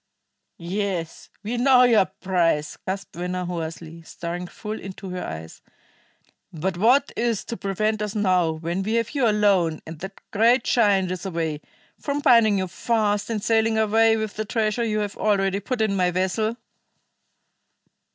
[0.57, 5.61] "Yes, we know your price!" gasped Venner hoarsely, staring full into her eyes.
[6.51, 10.63] "But what is to prevent us now, when we have you alone, and that great
[10.63, 11.61] giant is away,
[11.99, 15.95] from binding you fast and sailing away with the treasure you have already put in
[15.95, 16.57] my vessel?"